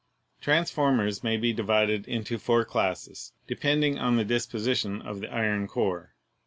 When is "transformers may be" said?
0.41-1.53